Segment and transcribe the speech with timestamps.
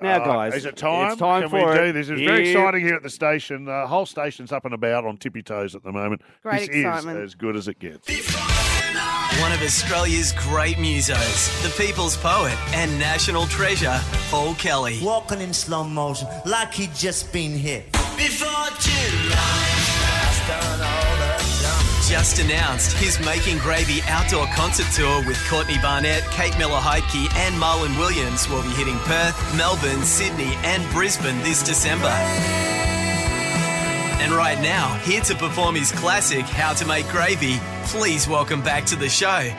[0.00, 1.12] Now, Uh, guys, is it time?
[1.12, 1.84] It's time Can for we it.
[1.86, 2.08] do this?
[2.08, 3.64] It's very Here- exciting here at the station.
[3.66, 6.22] The whole station's up and about on tippy toes at the moment.
[6.42, 7.18] Great this excitement.
[7.18, 8.08] is as good as it gets.
[9.40, 14.00] One of Australia's great musos, the people's poet and national treasure,
[14.30, 15.00] Paul Kelly.
[15.02, 17.90] Walking in slow motion like he'd just been hit.
[18.16, 18.70] Before
[22.24, 27.54] just announced his Making Gravy outdoor concert tour with Courtney Barnett, Kate Miller Heidke, and
[27.56, 32.06] Marlon Williams will be hitting Perth, Melbourne, Sydney, and Brisbane this December.
[34.22, 38.86] And right now, here to perform his classic How to Make Gravy, please welcome back
[38.86, 39.52] to the show,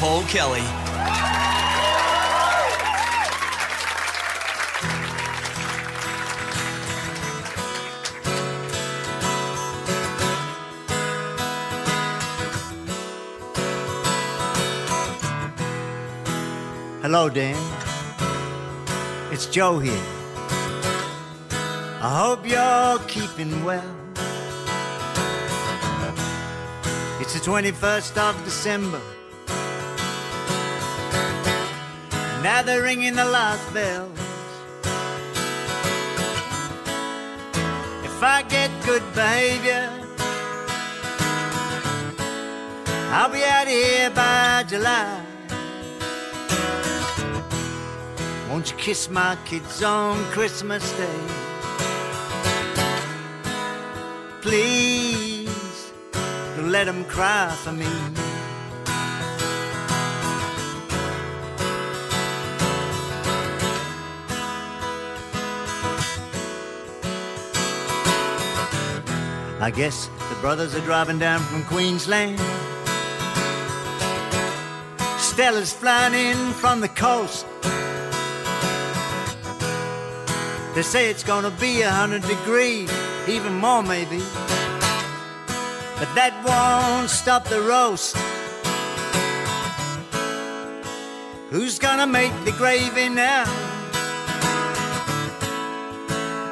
[0.00, 0.87] Paul Kelly.
[17.10, 17.56] Hello, Dan.
[19.32, 20.04] It's Joe here.
[22.02, 23.94] I hope you're keeping well.
[27.18, 29.00] It's the 21st of December.
[32.42, 34.18] Now they're ringing the last bells.
[38.04, 39.88] If I get good behavior,
[43.16, 45.37] I'll be out here by July.
[48.58, 51.20] Won't you kiss my kids on Christmas Day?
[54.40, 55.92] Please,
[56.56, 57.86] don't let them cry for me.
[69.60, 72.40] I guess the brothers are driving down from Queensland.
[75.20, 77.46] Stella's flying in from the coast.
[80.78, 82.88] They say it's gonna be a hundred degrees,
[83.26, 84.22] even more maybe.
[85.98, 88.16] But that won't stop the roast.
[91.50, 93.42] Who's gonna make the gravy now?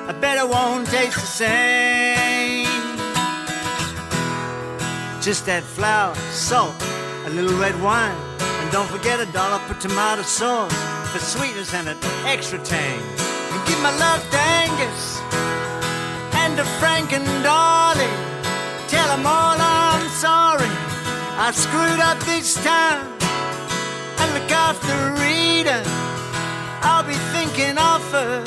[0.09, 2.67] I bet it won't taste the same.
[5.23, 6.75] Just that flour, salt,
[7.27, 10.75] a little red wine, and don't forget a dollar for tomato sauce
[11.13, 13.26] for sweetness and an extra tang.
[13.57, 15.19] And give my love to Angus
[16.41, 18.13] and to Frank and Dolly.
[18.87, 20.69] Tell them all I'm sorry.
[21.39, 23.07] I screwed up this time.
[24.21, 25.81] And look after Rita.
[26.83, 28.45] I'll be thinking of her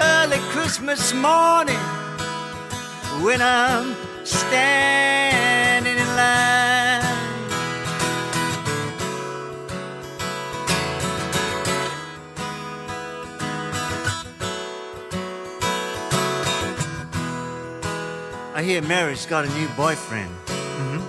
[0.00, 1.78] early Christmas morning
[3.22, 3.94] when I'm
[4.24, 5.39] standing
[18.52, 20.28] I hear Mary's got a new boyfriend.
[20.48, 21.02] Mhm.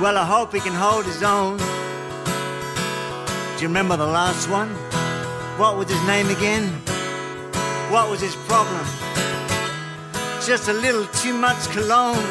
[0.00, 1.56] Well, I hope he can hold his own.
[1.58, 4.68] Do you remember the last one?
[5.58, 6.68] What was his name again?
[7.90, 8.86] What was his problem?
[10.46, 12.24] Just a little too much cologne.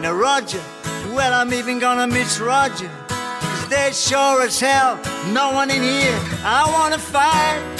[0.00, 0.60] Now, Roger,
[1.12, 2.90] well, I'm even gonna miss Roger.
[3.08, 4.98] Cause there's sure as hell
[5.32, 7.71] no one in here I wanna fight.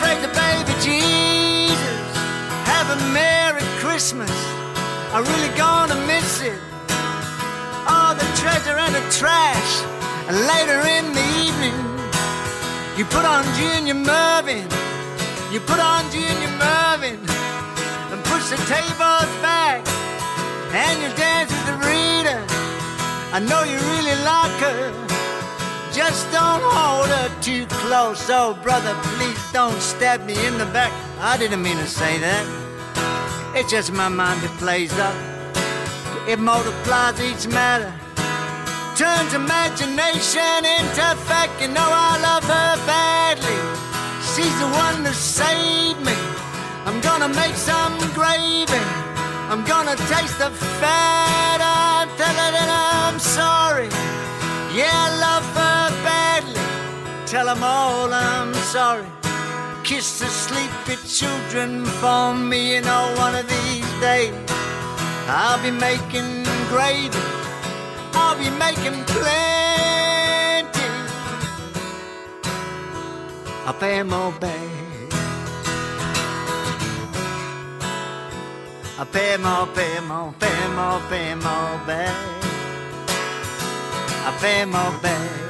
[0.00, 2.08] Pray the baby Jesus.
[2.72, 4.30] Have a Merry Christmas.
[5.12, 6.58] I'm really gonna miss it.
[7.88, 9.72] All the treasure and the trash.
[10.28, 11.78] And later in the evening,
[12.98, 14.68] you put on Junior Murvin.
[15.52, 17.18] You put on Junior Murvin
[18.12, 19.80] and push the tables back.
[20.72, 22.38] And you dance with the Rita.
[23.32, 25.07] I know you really like her.
[25.98, 28.30] Just don't hold her too close.
[28.30, 30.92] Oh, brother, please don't stab me in the back.
[31.18, 32.44] I didn't mean to say that.
[33.56, 35.16] It's just my mind that plays up.
[36.28, 37.92] It multiplies each matter.
[38.94, 41.60] Turns imagination into fact.
[41.60, 43.58] You know I love her badly.
[44.22, 46.14] She's the one to save me.
[46.86, 48.84] I'm gonna make some gravy.
[49.50, 51.47] I'm gonna taste the fat.
[57.48, 59.06] Tell them all I'm sorry.
[59.82, 64.34] Kiss the sleepy children for me, you know, one of these days.
[65.26, 67.18] I'll be making gravy.
[68.12, 70.88] I'll be making plenty.
[73.64, 74.68] I'll pay more back.
[78.98, 82.14] I pay more, pay more, pay more, pay more back.
[84.26, 85.47] I pay more back.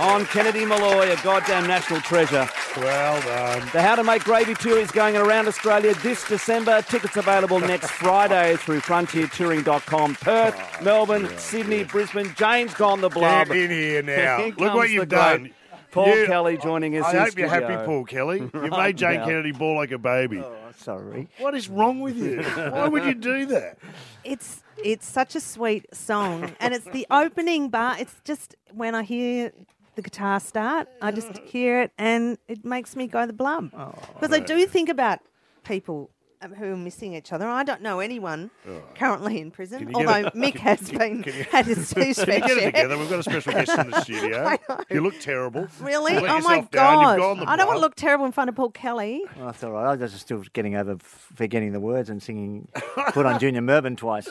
[0.00, 2.48] On Kennedy Molloy, a goddamn national treasure.
[2.76, 3.68] Well done.
[3.72, 6.82] The How to Make Gravy tour is going around Australia this December.
[6.82, 10.14] Tickets available next Friday through frontiertouring.com.
[10.16, 12.32] Perth, oh, Melbourne, Sydney, Brisbane.
[12.34, 13.48] Jane's gone the blub.
[13.48, 14.46] Get in here now.
[14.58, 15.50] Look what you've the great done.
[15.90, 17.84] Paul You- Kelly joining us I in hope you're happy.
[17.84, 18.38] Paul Kelly.
[18.54, 19.24] You made Jane now.
[19.26, 20.38] Kennedy bawl like a baby.
[20.38, 21.28] Oh, sorry.
[21.38, 22.42] What is wrong with you?
[22.42, 23.78] Why would you do that?
[24.24, 27.96] It's it's such a sweet song, and it's the opening bar.
[27.98, 29.52] It's just when I hear
[29.96, 34.32] the guitar start, I just hear it, and it makes me go the blub because
[34.32, 35.20] oh, I do think about
[35.64, 36.10] people
[36.56, 37.46] who are missing each other.
[37.46, 38.82] I don't know anyone oh.
[38.94, 41.90] currently in prison, Can you get although it- Mick has been can you- had his
[41.94, 42.98] two Can you get it together?
[42.98, 44.56] We've got a special guest in the studio.
[44.90, 45.68] You look terrible.
[45.80, 46.14] Really?
[46.14, 47.18] Let Oh my yourself down.
[47.18, 47.48] You've god!
[47.48, 49.22] I don't want to look terrible in front of Paul Kelly.
[49.36, 49.86] Well, that's all right.
[49.92, 52.68] I was just still getting over forgetting the words and singing
[53.12, 54.28] "Put on Junior Murvin" twice.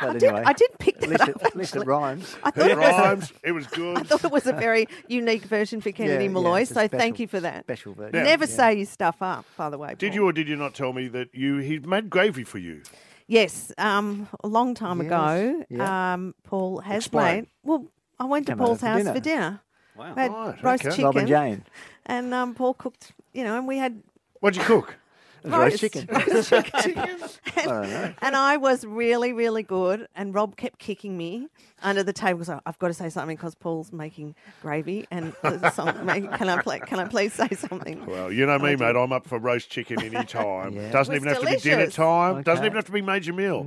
[0.00, 1.28] But Did- anyway, I did pick At that least, up.
[1.28, 2.36] it, at least it rhymes.
[2.42, 2.86] I thought It it was.
[2.86, 3.32] rhymes.
[3.44, 3.98] It was good.
[3.98, 6.88] I thought it was a very unique version for Kennedy yeah, Molloy, it's a so
[6.88, 7.64] thank you for that.
[7.64, 8.14] Special version.
[8.14, 8.22] Yeah.
[8.24, 8.50] Never Yeah.
[8.56, 9.94] say your stuff up, by the way.
[9.98, 12.82] Did you or did you not tell me that you he made gravy for you?
[13.26, 16.14] Yes, um, a long time Yes, ago, yeah.
[16.14, 17.36] um, Paul has Explain.
[17.36, 17.46] made.
[17.62, 17.86] Well,
[18.18, 19.12] I went to Came over Paul's for house dinner.
[19.14, 19.60] for dinner.
[19.96, 20.14] Wow.
[20.16, 20.90] We had Right, roast okay.
[20.90, 21.64] chicken, Rob and Jane.
[22.06, 23.12] and um, Paul cooked.
[23.32, 24.02] You know, and we had
[24.40, 24.96] What'd you cook?
[25.44, 26.06] It roast chicken.
[26.10, 26.48] roast
[26.82, 27.18] chicken.
[27.56, 30.06] I and I was really, really good.
[30.14, 31.48] And Rob kept kicking me
[31.82, 35.06] under the table because I've got to say something because Paul's making gravy.
[35.10, 36.80] And the song, make- can I play?
[36.80, 38.04] Can I please say something?
[38.06, 38.96] Well, you know me, mate.
[38.96, 40.74] I'm up for roast chicken any time.
[40.74, 40.90] Yeah.
[40.90, 41.94] Doesn't It even was have to be dinner delicious.
[41.96, 42.42] time.
[42.42, 43.64] Doesn't even have to be major meal.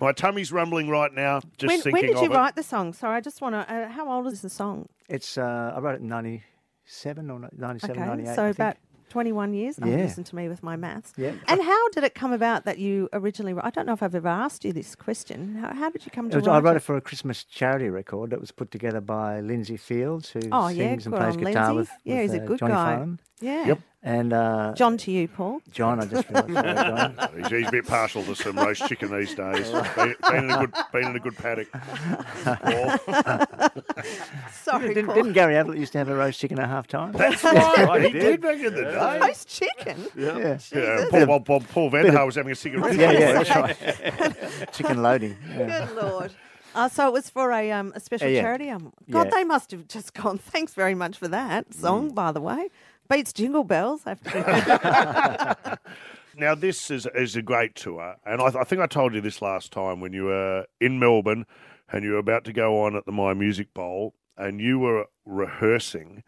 [0.00, 1.40] My tummy's rumbling right now.
[1.58, 2.36] Just When, thinking when did of you it.
[2.36, 2.92] write the song?
[2.92, 3.72] Sorry, I just want to.
[3.72, 4.88] Uh, how old is the song?
[5.08, 8.34] It's uh, I wrote it in '97 or 97, Okay, 98.
[8.34, 8.54] so I think.
[8.56, 8.76] about
[9.12, 9.78] 21 years.
[9.82, 9.96] Oh, Yeah.
[9.96, 11.12] listen to me with my maths.
[11.16, 11.32] Yeah.
[11.46, 13.54] And how did it come about that you originally?
[13.62, 15.56] I don't know if I've ever asked you this question.
[15.60, 17.44] How, how did you come It to was, write I wrote it for a Christmas
[17.44, 21.36] charity record that was put together by Lindsay Fields, who Oh yeah, sings and plays
[21.36, 21.76] on guitar Lindsay.
[21.76, 22.84] with, yeah, with, he's a uh, good Johnny guy.
[22.96, 23.18] Farnham.
[23.40, 23.66] Yeah.
[23.66, 23.80] Yep.
[24.04, 25.60] And uh, John to you, Paul.
[25.70, 26.52] John, I just realised.
[26.54, 27.28] sorry, John.
[27.38, 29.70] He's, he's a bit partial to some roast chicken these days.
[29.96, 31.68] been, been in a good, been in a good paddock.
[34.52, 35.14] Sorry, Didn't, Paul.
[35.14, 37.12] didn't Gary Ablett used to have a roast chicken at half time?
[37.12, 37.86] That's right.
[37.86, 38.40] Right, he he did did.
[38.40, 39.18] back in the day.
[39.20, 40.06] Roast chicken.
[40.16, 40.58] yeah.
[40.72, 42.96] Yeah, Paul, Paul, Paul, Paul Vander Haar was having a cigarette.
[42.96, 44.72] Yeah, yeah, that's right.
[44.72, 45.36] chicken loading.
[45.56, 45.86] Yeah.
[45.86, 46.32] Good lord.
[46.74, 48.40] Uh, so it was for a um, a special Uh, yeah.
[48.40, 48.70] charity.
[48.70, 49.30] Um, God, Yeah.
[49.30, 50.38] they must have just gone.
[50.38, 52.14] Thanks very much for that song, Mm.
[52.14, 52.70] by the way.
[53.12, 54.02] Beats Jingle Bells.
[54.06, 54.16] I
[56.34, 59.42] Now, this is, is a great tour, and I, I think I told you this
[59.42, 61.44] last time when you were in Melbourne
[61.90, 65.04] and you were about to go on at the Myer Music Bowl, and you were
[65.26, 66.22] rehearsing.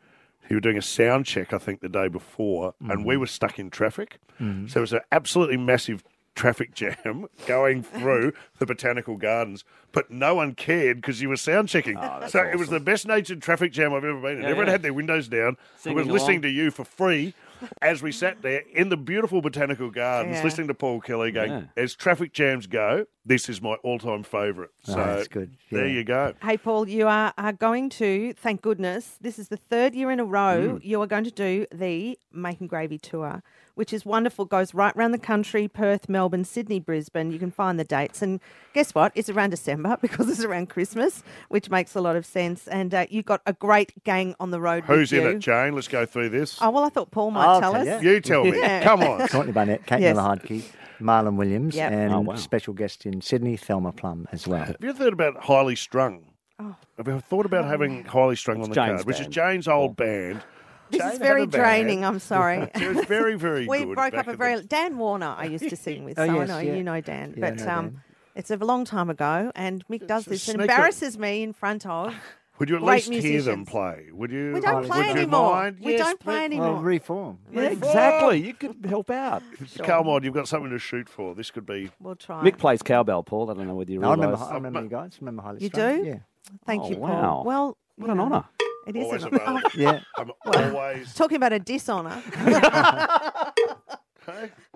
[0.51, 3.21] You were doing a sound check, I think, the day before, and we mm-hmm.
[3.21, 4.19] were stuck in traffic.
[4.39, 4.67] Mm-hmm.
[4.67, 6.05] So it was an absolutely massive
[6.35, 11.69] traffic jam going through the botanical gardens, but no one cared because you were sound
[11.69, 11.97] checking.
[11.97, 14.43] Ah, so it was the best natured traffic jam I've ever been in.
[14.43, 14.73] Yeah, Everyone yeah.
[14.73, 15.57] had their windows down.
[15.59, 16.43] I Singing was listening along.
[16.43, 17.35] to you for free
[17.83, 20.45] as we sat there in the beautiful botanical gardens, Yeah.
[20.45, 21.63] listening to Paul Kelly going, Yeah.
[21.77, 24.71] as traffic jams go, this is my all time favourite.
[24.89, 25.57] Oh, so Oh, that's good.
[25.71, 26.35] there you go.
[26.43, 30.21] Hey, Paul, you are, are going to, thank goodness, this is the third year in
[30.21, 30.85] a row, mm.
[30.85, 33.43] you are going to do the Making Gravy Tour,
[33.75, 34.45] which is wonderful.
[34.45, 37.31] Goes right around the country Perth, Melbourne, Sydney, Brisbane.
[37.31, 38.23] You can find the dates.
[38.23, 38.41] And
[38.73, 39.13] guess what?
[39.15, 42.67] It's around December because it's around Christmas, which makes a lot of sense.
[42.69, 44.85] And uh, you've got a great gang on the road.
[44.85, 45.37] Who's with in you.
[45.37, 45.75] it, Jane?
[45.75, 46.59] Let's go through this.
[46.61, 48.03] Oh, well, I thought Paul might I'll tell tell us.
[48.03, 48.11] you.
[48.11, 48.59] You tell me.
[48.59, 48.83] Yeah.
[48.85, 49.29] Come on.
[49.29, 50.17] Courtney Barnett, Kate Yes.
[50.17, 50.65] Miller-Heidke,
[51.01, 51.93] Marlon Williams, Yep.
[51.93, 52.35] and Oh, wow.
[52.37, 54.65] special guest in Sydney, Thelma Plum as well.
[54.65, 56.25] Have you ever thought about Highly Strung?
[56.61, 56.77] Oh.
[56.97, 59.27] Have you ever thought about having Highly Strung on the Jane's card, which is.
[59.27, 60.43] Jane's old band?
[60.91, 62.05] This Jane is very draining.
[62.05, 62.71] I'm sorry.
[62.75, 63.95] It was very, very we good.
[63.95, 65.35] broke up a very the- Dan Warner.
[65.37, 66.75] I used to sing with, Oh, so yes, I know yeah.
[66.77, 67.35] you know Dan.
[67.37, 68.03] Yeah, but know um, Dan.
[68.35, 70.73] it's a long time ago, and Mick does this and sneak it.
[70.73, 72.15] embarrasses me in front of.
[72.61, 74.11] Would you at great least hear them play?
[74.13, 74.53] Would you?
[74.53, 75.73] We don't play anymore.
[75.83, 76.75] We Yes, don't play but- anymore.
[76.75, 77.39] Well, reform.
[77.53, 78.47] Yeah, exactly.
[78.47, 79.43] You could help out.
[79.83, 81.35] Come on, you've got something to shoot for.
[81.35, 81.91] This could be.
[81.99, 82.45] We'll try.
[82.45, 83.51] Mick plays cowbell, Paul.
[83.51, 85.17] I don't know whether you No, I remember, I remember you guys.
[85.21, 86.03] Remember Highly You Strung?
[86.05, 86.09] do?
[86.09, 86.19] Yeah.
[86.65, 87.09] Thank Oh, you, Paul.
[87.09, 87.43] wow.
[87.45, 88.45] Well, What you an honour.
[88.87, 89.61] It is Always an available.
[89.65, 89.71] Oh.
[89.75, 90.01] Yeah.
[90.17, 91.15] I'm always.
[91.15, 92.23] Talking about a dishonour.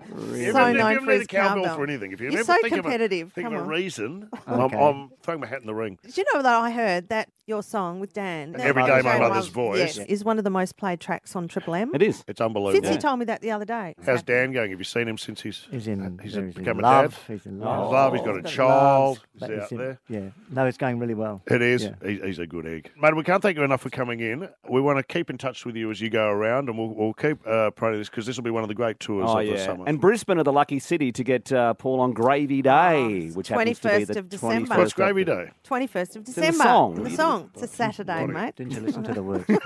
[0.09, 1.75] You So never- known you for never need his a cowbell cowbell.
[1.77, 2.11] for anything.
[2.11, 3.27] If you You're so think competitive.
[3.27, 3.69] Of a, think Come of a on.
[3.69, 4.77] reason, Okay.
[4.77, 5.97] I'm, I'm throwing my hat in the ring.
[6.03, 9.47] Did you know that I heard that your song with Dan, Every Day My Mother's
[9.47, 9.97] Voice.
[9.97, 11.91] yes, is one of the most played tracks on Triple M?
[11.95, 12.23] It is.
[12.27, 12.87] It's unbelievable.
[12.87, 13.95] Fitzy told me that the other day.
[14.05, 14.69] How's Dan going?
[14.69, 17.19] Have you seen him since he's He's in, he's he's in become a love.
[17.27, 17.33] dad?
[17.33, 17.91] He's in Oh, love.
[17.91, 18.13] love.
[18.13, 19.19] He's got a He's got child.
[19.33, 19.99] He's out there.
[20.09, 20.29] Yeah.
[20.51, 21.41] No, it's going really well.
[21.47, 21.89] It is.
[22.05, 22.91] He's a good egg.
[23.01, 24.47] Mate, we can't thank you enough for coming in.
[24.69, 27.13] We want to keep in touch with you as you go around, and we'll, we'll
[27.13, 29.47] keep uh, promoting this because this will be one of the great tours Oh, of
[29.47, 29.85] the summer.
[29.87, 33.79] And Brisbane are the lucky city to get uh, Paul on Gravy Day, which happens
[33.79, 34.67] to be 21st the of December.
[34.73, 35.51] 21st What's Gravy Day?
[35.67, 36.63] 21st of in the December.
[36.63, 36.97] song.
[36.97, 37.51] In the song.
[37.53, 38.55] It's a Saturday, mate.
[38.55, 39.45] Didn't you listen to the words?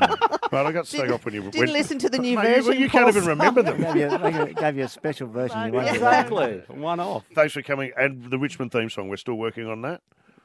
[0.54, 1.72] Well, I got stuck off when you Didn't went.
[1.72, 2.82] listen to the new Mate, you- version.
[2.84, 3.82] you can't Paul's even remember them.
[3.82, 5.58] gave, you, gave you- gave you a special version.
[5.66, 6.62] You won't get Exactly.
[6.68, 7.24] One off.
[7.34, 7.92] Thanks for coming.
[7.98, 10.02] And the Richmond theme song, we're still working on that.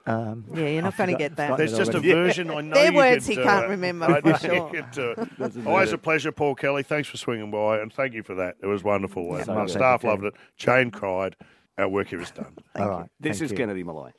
[0.08, 1.56] Um, Yeah, you're not going to get that.
[1.56, 2.12] There's it just a already.
[2.12, 3.68] version I know They're you words could he do can't it.
[3.68, 4.54] remember I for sure.
[4.54, 5.66] you could do it.
[5.66, 6.82] Always a pleasure, Paul Kelly.
[6.82, 8.56] Thanks for swinging by, and thank you for that.
[8.62, 9.34] It was wonderful.
[9.36, 9.72] and so our good.
[9.72, 10.34] staff loved it.
[10.56, 11.36] Jane cried.
[11.76, 12.56] Our work here is done.
[12.74, 13.08] All right.
[13.20, 13.56] This thank is you.
[13.56, 14.10] Kennedy Molloy.